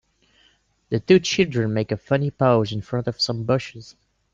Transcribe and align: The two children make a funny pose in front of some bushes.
The 0.89 0.99
two 0.99 1.19
children 1.19 1.75
make 1.75 1.91
a 1.91 1.95
funny 1.95 2.31
pose 2.31 2.71
in 2.71 2.81
front 2.81 3.05
of 3.05 3.21
some 3.21 3.43
bushes. 3.43 3.95